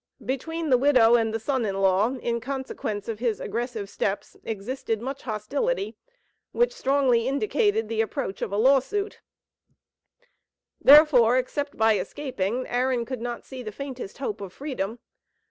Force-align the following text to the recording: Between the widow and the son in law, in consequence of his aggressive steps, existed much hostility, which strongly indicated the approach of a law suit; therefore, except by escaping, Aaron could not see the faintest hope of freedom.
Between 0.25 0.71
the 0.71 0.79
widow 0.79 1.13
and 1.13 1.31
the 1.31 1.39
son 1.39 1.63
in 1.63 1.79
law, 1.79 2.15
in 2.15 2.41
consequence 2.41 3.07
of 3.07 3.19
his 3.19 3.39
aggressive 3.39 3.87
steps, 3.87 4.35
existed 4.43 4.99
much 4.99 5.21
hostility, 5.21 5.95
which 6.53 6.73
strongly 6.73 7.27
indicated 7.27 7.87
the 7.87 8.01
approach 8.01 8.41
of 8.41 8.51
a 8.51 8.57
law 8.57 8.79
suit; 8.79 9.21
therefore, 10.81 11.37
except 11.37 11.77
by 11.77 11.99
escaping, 11.99 12.65
Aaron 12.65 13.05
could 13.05 13.21
not 13.21 13.45
see 13.45 13.61
the 13.61 13.71
faintest 13.71 14.17
hope 14.17 14.41
of 14.41 14.51
freedom. 14.53 14.97